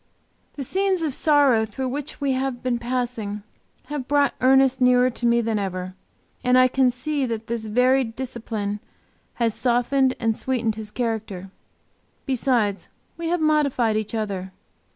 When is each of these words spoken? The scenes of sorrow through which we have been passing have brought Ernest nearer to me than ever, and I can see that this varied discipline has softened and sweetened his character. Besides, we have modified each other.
The 0.55 0.63
scenes 0.63 1.03
of 1.03 1.13
sorrow 1.13 1.63
through 1.63 1.89
which 1.89 2.19
we 2.19 2.31
have 2.31 2.63
been 2.63 2.79
passing 2.79 3.43
have 3.85 4.07
brought 4.07 4.33
Ernest 4.41 4.81
nearer 4.81 5.11
to 5.11 5.25
me 5.27 5.41
than 5.41 5.59
ever, 5.59 5.93
and 6.43 6.57
I 6.57 6.67
can 6.67 6.89
see 6.89 7.27
that 7.27 7.45
this 7.45 7.67
varied 7.67 8.15
discipline 8.15 8.79
has 9.35 9.53
softened 9.53 10.15
and 10.19 10.35
sweetened 10.35 10.73
his 10.73 10.89
character. 10.89 11.51
Besides, 12.25 12.87
we 13.15 13.27
have 13.27 13.41
modified 13.41 13.95
each 13.95 14.15
other. 14.15 14.51